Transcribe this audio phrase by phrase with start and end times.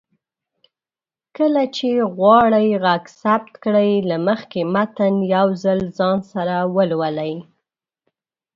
[1.37, 7.33] کله چې غواړئ غږ ثبت کړئ، له مخکې متن يو ځل ځان سره ولولئ